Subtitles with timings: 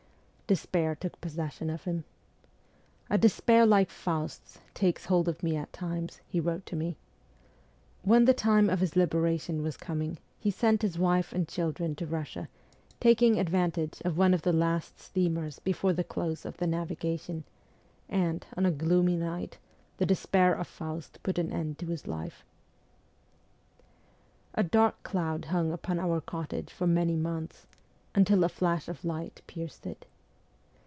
[0.51, 2.03] Despair took possession of him.'
[3.09, 6.97] A despair like Faust's takes hold of me at times,' he wrote to me.
[8.03, 12.05] When the time of his liberation was coming, he sent his wife and children to
[12.05, 12.49] Russia,
[12.99, 16.03] taking advantage of one of 310 MEMOIRS OF A REVOLUTIONIST the last steamers before the
[16.03, 17.45] close of the navigation,
[18.09, 19.57] and, on a gloomy night,
[19.99, 22.43] theMespair of Faust put an end to his life
[24.55, 27.67] A dark cloud hung upon our cottage for many months
[28.13, 30.05] until a flash of light pierced it.